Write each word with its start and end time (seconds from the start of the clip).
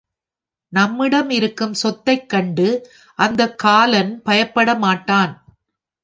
நம்மிடம் 0.69 1.29
இருக்கும் 1.29 1.73
சொத்தைக் 1.73 2.29
கண்டு 2.29 2.67
அந்தக் 3.15 3.57
காலன் 3.57 4.21
பயப்படமாட்டான். 4.25 5.33